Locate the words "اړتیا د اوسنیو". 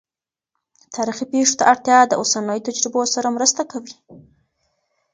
1.71-2.65